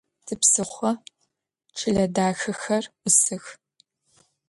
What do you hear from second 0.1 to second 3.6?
Tipsıxho çıle daxexer 'usıx.